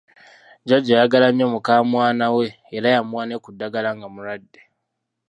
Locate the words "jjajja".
0.63-0.91